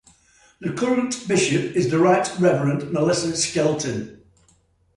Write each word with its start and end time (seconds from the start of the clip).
The 0.61 0.73
current 0.73 1.27
Bishop 1.27 1.75
is 1.75 1.91
the 1.91 1.99
Right 1.99 2.27
Reverend 2.39 2.91
Melissa 2.91 3.37
Skelton. 3.37 4.23